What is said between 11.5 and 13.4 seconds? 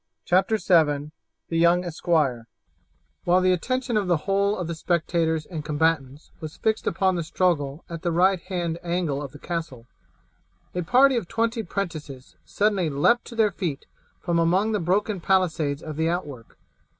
'prentices suddenly leapt to